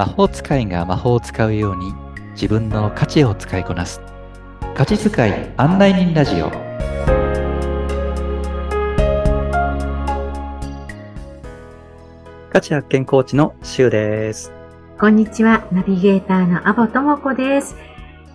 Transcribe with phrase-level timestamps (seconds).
[0.00, 1.92] 魔法使いが魔法を使うように
[2.32, 4.00] 自分の価値を使いこなす。
[4.74, 6.50] 価値使い案内人ラジオ。
[12.48, 14.50] 価値発見コーチのシュウです。
[14.98, 15.68] こんにちは。
[15.70, 17.76] ナビゲーターのアボともこです。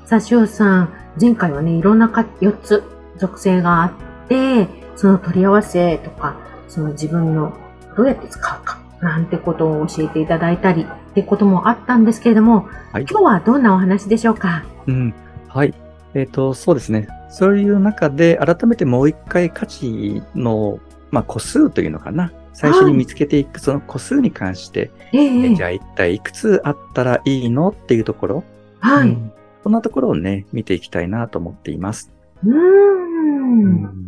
[0.05, 2.83] さあシュウさん前回はねいろんなか4つ
[3.17, 6.35] 属性があってその取り合わせとか
[6.67, 7.57] その自分の
[7.97, 8.84] どうやって使うか。
[9.05, 14.65] なんてことを教えていただいたりってこともあったんですけれども、はい、今日はどんなお話でしょうか？
[14.87, 15.13] うん。
[15.47, 15.73] はい。
[16.15, 17.07] えっ、ー、と、そうですね。
[17.29, 20.79] そういう中で改めてもう一回価値の、
[21.11, 22.31] まあ、個数というのかな？
[22.53, 27.69] 最初に見つけていくその個数に関して、はい、えじゃあ一体いくつあったらいいの？
[27.69, 28.43] っていうところ。
[28.79, 29.09] はい。
[29.09, 29.31] うん、
[29.63, 32.11] こんなところをね、見ていきたいなと思っています。
[32.43, 34.04] うん。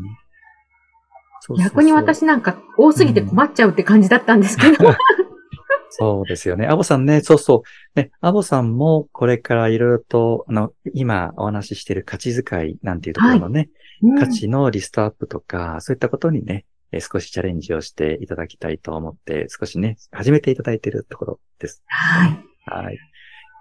[1.55, 4.95] 逆に私なんか多すぎて困っちゃうって感じだったんですけど。
[5.89, 6.67] そうですよね。
[6.67, 7.63] アボさんね、そうそ
[7.95, 7.99] う。
[7.99, 13.69] ね、アボさんもこれからいろいろと、あの、今お話ししている価値遣いなんていうところのね、はい
[14.11, 21.83] うん、価値のリストアップとか、そういったことにね、え少しチャレンジをしていただきたいと思って、少しね、始めていただいているところです。
[21.87, 22.43] はい。
[22.65, 22.97] はい。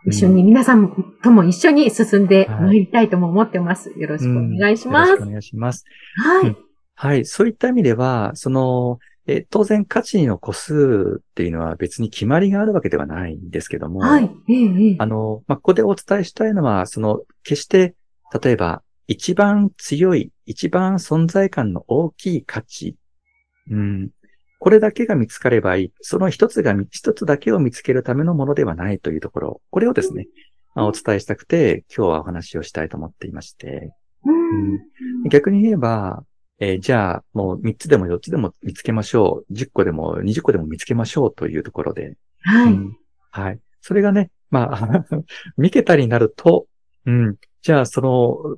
[0.06, 3.92] 一緒に、皆さんとも一緒に進んで参りたいとも思ってます。
[3.96, 5.10] よろしくお願いします。
[5.10, 5.84] よろしくお願いします。
[6.16, 6.56] はい。
[6.96, 7.24] はい。
[7.26, 14.30] そういった意味では、その、え当然価値の個数っていうのは別に決まりがあるわけではないんですけども、はい。
[14.48, 17.94] ええ、あの、まあ、ここでお伝えしたいのは、その、決して、
[18.40, 22.96] 例えば、一番強い、一番存在感の大きい価値、
[23.70, 24.10] うん、
[24.58, 25.92] これだけが見つかればいい。
[26.00, 30.28] その一つが、一つだけを見つけるためのものではないというところ、これをですね、
[30.74, 33.92] まあ、お伝えしたくて、今日はお話をしたいと思っていまして、
[34.24, 36.24] うん、逆に言えば、
[36.58, 39.52] えー、じゃあ、もう3つでも4つでも見つけましょう。
[39.52, 42.16] 10個でも20個でも見つけましょうというところで。
[42.40, 42.72] はい。
[42.72, 42.96] うん、
[43.30, 43.60] はい。
[43.82, 45.04] それがね、まあ、
[45.58, 46.66] 見けたりなると、
[47.04, 47.36] うん。
[47.62, 48.56] じゃあ、その、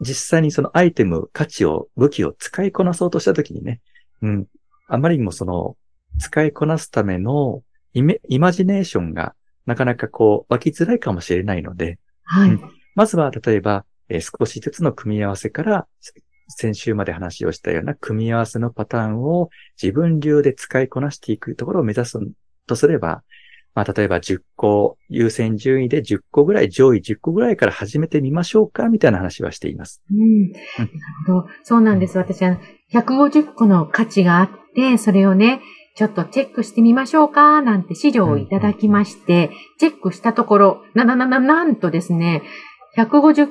[0.00, 3.80] 実際にそのアイテム、価値を、武器を使いこなそうとしたときにね、
[4.20, 4.46] うん。
[4.88, 5.76] あまりにもその、
[6.18, 7.62] 使いこなすための
[7.94, 9.34] イメ、イマジネーションが
[9.64, 12.50] なかなかこう、湧きづらいかもしれないので、はい。
[12.50, 12.60] うん、
[12.94, 15.86] まずは、例えば、えー、少しずつの組み合わせから
[16.52, 22.18] 先週まで話をしたような組み合わせのパターンを自分流で使いこなしていくところを目指す
[22.66, 23.22] とすれば、
[23.74, 30.02] まあ、例えば10個、優先順位で10個ぐらい、上位10個ぐらいから始めてみましょうか、みたいな話はしています。
[30.10, 30.52] うん。
[30.52, 30.90] なる
[31.26, 31.46] ほど。
[31.62, 32.18] そうなんです。
[32.18, 32.58] 私は
[32.92, 35.62] 150個の価値があって、それをね、
[35.94, 42.42] ちょっとチェックしてみましょうか、なんて資料をいただきまして、チェックしたところ、な、な、な、な、なんとですね、
[42.98, 43.48] 150、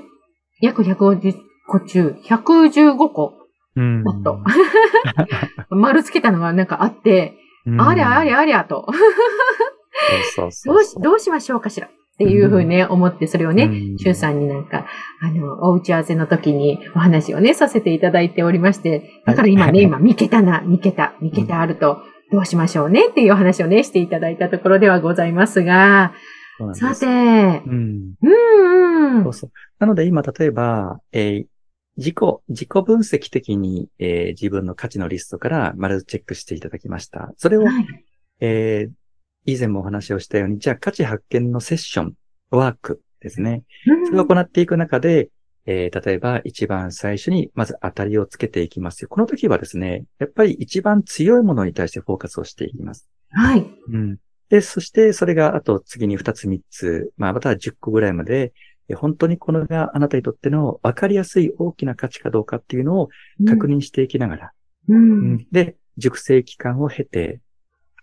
[0.62, 1.34] 約150
[1.72, 3.34] 個中115個
[3.76, 4.40] だと。
[5.74, 7.38] 丸つけたのがなんかあって、
[7.80, 8.88] ありゃありゃありゃと。
[10.66, 14.86] どうし、どうしましょうかしらっていうふうにね、思って、それをね、シュウさんになんか、
[15.22, 22.00] あの、お打ち合わせの時にお話をね、させていただいておりまして、だから今ね、今、見けたな、見けた、見けたあると、
[22.32, 26.14] どうしましょうねっていうお話をね、していただいたところではございますが、
[26.74, 28.14] さて、うん。
[28.22, 29.24] うんうん。
[29.24, 29.52] そうそう。
[29.80, 31.46] なので今、例えば、えー、
[31.98, 32.16] 自己、
[32.50, 37.34] 自己分析的に、えー、自分の価値のリストから丸チェックしていただきました。
[37.38, 37.86] それを、はい、
[38.40, 38.92] えー、
[39.46, 42.14] 以前もお話をしたように、じゃあ価値発見のセッション、
[42.50, 43.64] ワークですね。
[44.06, 45.30] それを行っていく中で、
[45.66, 49.10] えー、例えば一番最初にまず当たりをつけていきますよ。
[49.10, 53.08] この時はですね、やっぱり一番強いものに対してフォーカスをしていきます。
[53.30, 53.66] はい。
[53.90, 54.18] うん。
[54.50, 58.54] で、そしてそれがあと次に2つ3つ、まあまたは10個ぐらいまで、
[58.96, 63.10] 本当にこのがあなたにとっての分かりやすい大きな価値かどうかっていうのを
[63.48, 64.52] 確認していきながら、
[64.90, 67.40] うん、で、熟成期間を経て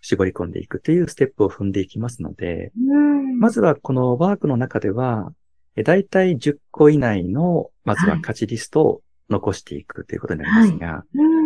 [0.01, 5.31] 絞り込んでいくというステップを踏んでいきますので、うん、まずはこのワークの中では、
[5.83, 11.05] だいたい10個以内の、まずは価値リストを残していくということになりますが、は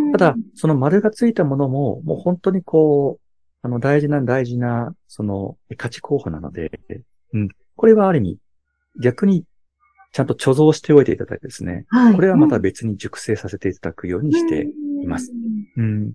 [0.10, 3.24] い、ただ、その丸がついたものも、もう本当にこう、
[3.62, 6.80] あの、大事な大事な、その、価値候補なので、
[7.34, 7.50] うん。
[7.76, 8.40] これはある意味、
[9.00, 9.46] 逆に
[10.12, 14.68] ちゃんと貯蔵しておいていただいてですね、はい、これはまた別に熟成させていただくようにして
[15.02, 15.32] います。
[15.76, 16.14] うん、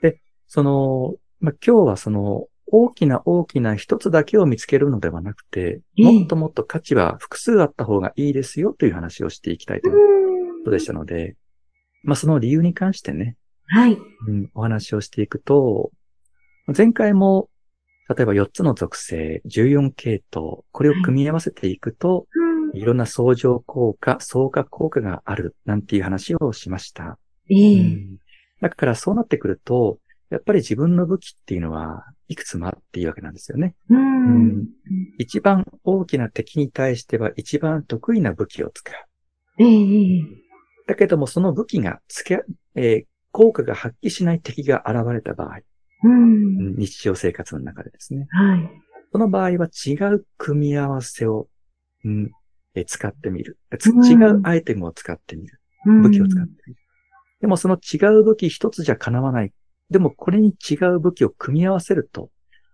[0.00, 11.36] で、その、まあ、今日はその大きな大きな一つだけを見つけるのではなくて、もっともっと価値は複数あった方がいいですよという話をしていきたいということでしたので、
[12.02, 13.36] まあ、その理由に関してね、
[13.66, 13.98] はい。
[14.26, 15.90] うん、お話をしていくと、
[16.74, 17.49] 前回も
[18.10, 22.26] 例えば4つの属性、14系統、これを組み合わせていくと、
[22.72, 27.20] はい、いろんな相乗効果、相加効果がある、なんていう話をしました。
[27.48, 28.18] えー、うん、
[28.60, 29.98] だからそうなってくると、
[30.28, 33.76] やっぱり自分の武器っていうのはいくつもあっていいわけなんですよね。
[33.88, 34.68] うんん。
[35.18, 38.94] 一番大きな敵に対しては一番得意な武器を使う。
[39.62, 40.22] ええ
[40.88, 42.42] だけどもその武器がつけ、
[42.74, 45.60] えー効果が発揮しない敵が現れた場合、
[46.02, 46.12] うん。
[46.12, 46.16] う
[46.70, 48.26] ん日常生活の中でですね。
[48.30, 48.70] はい。
[49.12, 51.48] その場合は違う組み合わせを、
[52.04, 52.30] うん
[52.74, 53.58] えー使ってみる。
[53.72, 55.60] 違うアイテムを使ってみる。
[55.84, 56.80] 武器を使ってみる。
[57.40, 59.52] でもその違う武器一つじゃ叶わない。
[59.90, 62.30] でもこれに違う武器を組み合わせると、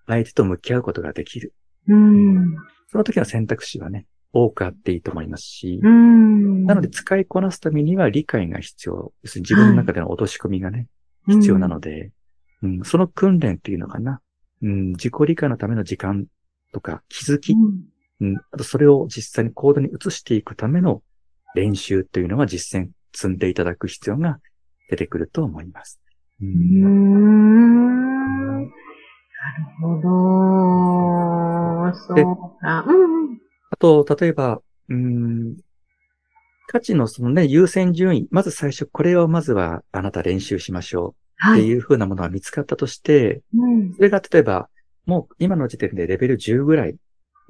[0.06, 1.54] 相手と向き合うことができる。
[1.88, 2.56] うん。
[2.88, 6.64] その時の選択肢はね、多くあっていいと思いますし、うん。
[6.66, 9.12] なので使いこなすためには理解が必要。
[9.22, 10.88] 要するに自分の中での落とし込みがね、
[11.26, 12.10] うん、必要なので、
[12.62, 14.20] うん、その訓練っていうのかな。
[14.62, 16.26] うん、自己理解のための時間
[16.72, 17.84] とか気づき、うん
[18.20, 21.02] うん、あとそれを実際に行動に移していくための
[21.54, 24.38] 練習というのは実践積んでいただく必要が
[24.90, 26.00] 出てくると思います。
[26.40, 28.16] ううーん。
[28.62, 28.70] なる
[29.80, 31.94] ほど。
[31.94, 32.16] そう
[32.60, 32.84] か。
[32.86, 33.38] うんうん。
[33.70, 35.56] あと、例えば、うん、
[36.68, 41.25] 価値のそのね、優先順位、まず最初、これをまずはあなた練習しましょうはい。
[41.52, 43.94] っていう風なものが見つかったとして、うん。
[43.94, 44.68] それが例えば、
[45.04, 46.96] もう今の時点でレベル10ぐらい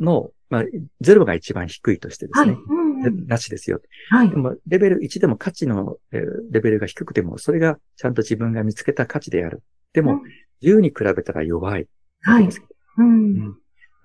[0.01, 0.65] の、まあ、
[1.03, 2.49] 0が一番低いとしてですはい。
[2.49, 3.81] ね、うんうんなしですよ。
[4.11, 4.37] はいで。
[4.37, 9.63] も、レベル1でも価値のえーレベルが低くても、それがちゃんと自分が見つけた価値である。
[9.93, 10.21] でも、
[10.63, 11.87] 10に比べたら弱い。
[12.23, 12.49] はい。
[12.99, 13.07] うん。
[13.07, 13.57] うん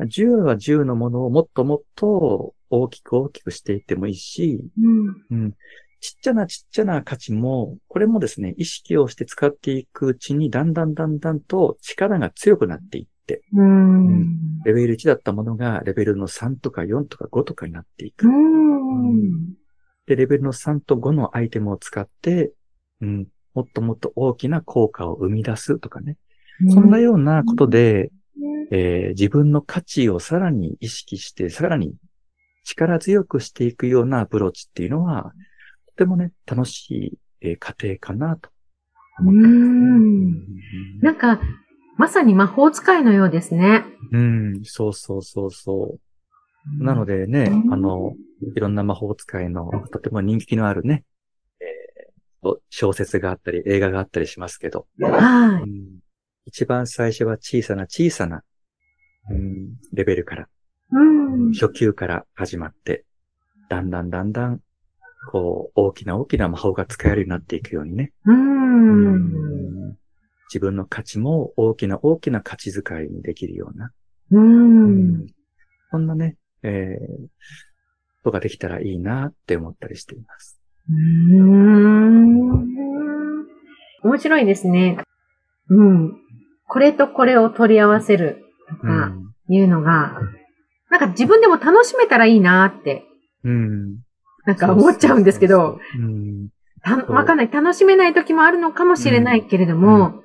[0.08, 5.26] 10は10のものをもっともっと大きく大きくしていってもいいし、うん。
[5.30, 5.54] うん、
[6.02, 14.62] ちっちゃなちっちゃな価値も、これもですね、意識をして使っていくうちに、だんだんだんだんと力が強くなっていって、うん。
[14.66, 18.28] レベル1だったものがレベルの3とか4とか5とかになっていく。
[18.28, 19.54] うん。
[20.08, 22.52] で、レベルの3と5のアイテムを使って、
[23.00, 26.18] うん、もっともっと大きな効果を生み出すとかね。
[26.70, 28.12] そんなようなことで、
[28.72, 31.94] えー自分の価値をさらに意識して、さらに
[32.64, 35.34] 力強くしていくようなアプローチっていうのは、
[35.96, 38.50] とてもね、楽しい、えー過程かなと
[39.20, 39.58] 思ってますね。
[39.58, 41.40] うんなんか、
[41.98, 43.86] まさに魔法使いのようですね。
[44.12, 44.22] うん、
[44.56, 45.98] うんそうそうそうそ
[46.80, 46.84] う。
[46.84, 48.14] なのでね、うんあの、
[48.56, 51.04] いろんな魔法使いのとても人気のあるね、
[51.60, 55.64] えー小説があったり、映画があったりしますけど、はい。
[55.64, 56.02] うん
[56.46, 58.44] 一番最初は小さな小さな、
[59.30, 60.48] うん、レベルから、
[60.92, 61.52] うん。
[61.54, 63.06] 初級から始まって、
[63.70, 64.60] だんだんだんだん、
[65.28, 68.12] こう、大きな大きな魔法が使えるようになっていくようにね。
[68.26, 69.98] うん。
[70.50, 73.92] 自分の価値も大きな大きな価値遣いにできるような。
[74.32, 75.28] うん。
[75.92, 77.28] そんなね、えー、
[78.24, 80.60] ことができたらいいなって思ったりしています。
[80.90, 82.66] うん。
[84.04, 84.98] 面白いですね。
[85.70, 86.18] うん。
[86.68, 89.34] これとこれを取り合わせるとうかん。
[89.48, 90.20] いうのが、
[90.90, 93.06] なんか自分でも楽しめたらいいなって、
[93.44, 94.00] うん。
[94.46, 96.50] なんか思っちゃうんですけど、うん。
[96.84, 97.52] たわかんない。
[97.52, 100.22] 楽しめない時もあるのかもしれないけれども、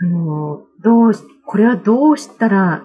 [0.00, 2.84] あの、どうし、これはどうしたら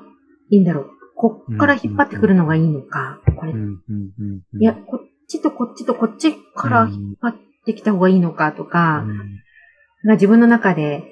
[0.50, 0.90] いいんだろう。
[1.16, 3.20] こっから引っ張ってくるのがいいのか。
[3.38, 3.54] これ。
[3.54, 7.36] いや、こっちとこっちとこっちから引っ張っ
[7.66, 9.40] てきた方がいいのかとか、うん
[10.06, 11.04] が自分の中で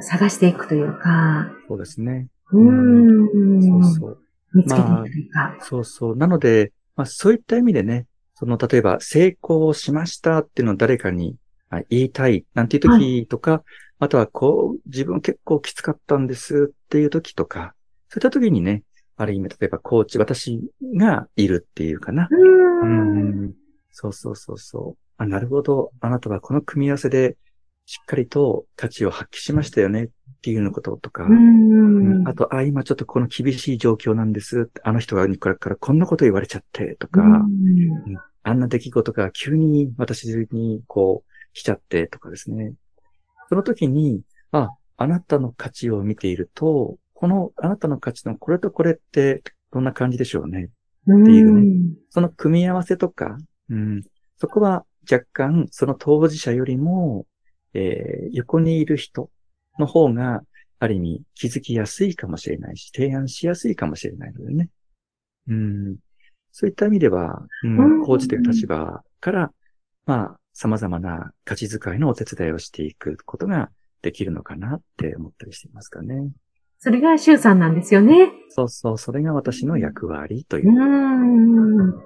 [0.00, 2.28] 探していくというか、そうですね。
[2.52, 4.18] うーん、そうそう。
[4.52, 5.56] 見つけていくというか。
[5.60, 6.16] そうそう。
[6.16, 8.06] なので、まあそういった意味でね、
[8.44, 11.36] その例えば成功しましたっていうのを誰かに
[11.70, 13.64] あ言いたいなんていう時とか、
[13.98, 17.74] あとはこう自分結構きつかったんですっていう時とか、
[18.10, 18.82] そういった時にね、
[19.16, 20.60] ある意味例えばコーチ、私
[20.94, 22.28] がいるっていうかな。
[22.30, 23.54] うんん
[23.92, 25.02] そうそうそうそう。
[25.16, 25.90] あ、なるほど。
[26.00, 27.38] あなたはこの組み合わせで
[27.86, 30.08] しっかりと価値を発揮しましたよねっ
[30.42, 31.26] ていうようなこととか。
[32.26, 34.70] あと、あ、今ちょっとこの厳しい状況なんです。
[34.82, 42.74] あの人がこれからこんなこと言われちゃってとか、うんあんな出来事が急に私にこう来ちゃってとかですね。
[43.48, 44.22] その時に、
[44.52, 50.64] あ、あなたの価値を見ていると、このあなたの価値のこれとこれってどんな感じでしょうね。
[50.64, 51.64] っていうね
[52.10, 53.36] その組み合わせとか、
[53.68, 54.02] うん、
[54.38, 57.26] そこは若干その当事者よりも、
[57.74, 59.30] えー横にいる人
[59.78, 60.42] の方が、
[60.80, 64.68] ある意味気づきやすいかもしれないし、提案しやすいかもしれないのでね。
[65.48, 65.96] うん、
[66.56, 69.50] そういった意味では、ううんん、コーチという立場から、
[70.06, 73.70] まあ、様々な価値遣いのお手伝いをしていくことが
[74.02, 76.30] できるのかなって思ったりしていますかね。
[76.78, 78.30] それがシュウさんなんですよね。
[78.50, 80.76] そうそう、それが私の役割というう。
[80.76, 81.88] ーん。
[81.88, 81.96] な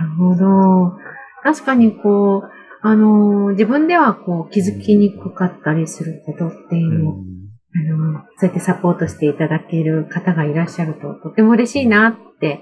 [0.00, 0.98] るほど。
[1.44, 2.50] 確かにこう、
[2.82, 12.60] あのー自分ではこう気づきにくかったりすることっていうのあの、そうやってサポートしていただける方がいらっしゃると、とても嬉しいなって、はい。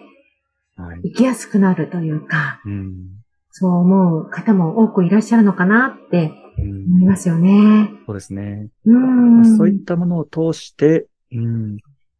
[1.02, 3.06] 生きやすくなるというか、うん。
[3.50, 7.90] そう思う方も多くいらっしゃるのかなってうん思いますよね。
[8.06, 8.68] そうですね。
[8.84, 9.56] うまあん。
[9.56, 11.78] そういったものを通して、うん、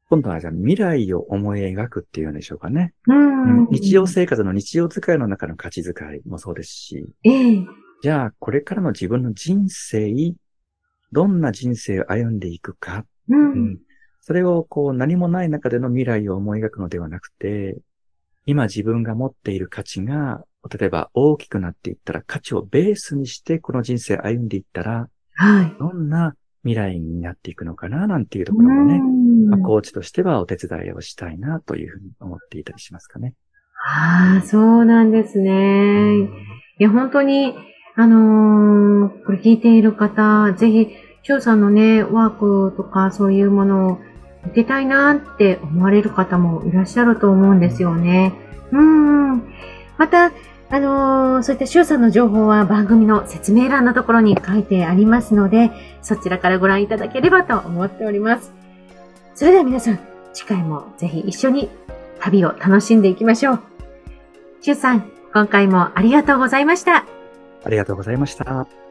[0.08, 2.94] 今度はじゃあ未来を思い描くっていうんでしょうかね。
[3.06, 5.92] うんうん日常生活の日常使いの中の価値遣
[6.24, 7.66] いもそうですし、ええ。
[8.02, 10.12] じゃあこれからの自分の人生、
[11.12, 13.36] どんな人生を歩んでいくか、う。
[13.36, 13.78] うんん、
[14.20, 17.78] それをこう何もない中での未来を思い描くのではなくて、
[18.46, 25.76] 今自分が持っている価値が、例えば大きくなっていったら価値をベースにしてこの人生を歩んでいったら、はい。
[25.78, 33.34] どんな未来になっていくのかな、なんていうところもね、うんまあコーチとしてはお手伝いをしたいなというふうに思っていたりしますかね。
[33.84, 36.18] ああ、そうなんですね。
[36.78, 37.54] いや、本当に、
[37.94, 40.88] あのーこれ聞いている方、ぜひ、
[41.22, 43.98] 翔さんのね、ワークとかそういうものを
[44.46, 48.34] 受けたいなって思われる方もいらっしゃると思うんですよね。
[48.72, 49.38] うん。
[49.98, 50.32] また、
[50.68, 55.70] あのーそういった翔さんの情報は番組の説明欄のところに書いてありますので、
[56.02, 58.52] そちらからご覧いただければと思っております。
[59.34, 60.00] それでは皆さん、
[60.32, 61.70] 次回もぜひ一緒に
[62.20, 63.60] 旅を楽しんでいきましょう。
[64.60, 67.04] シュウさん、今回もありがとうございました。
[67.64, 68.85] ありがとうございました。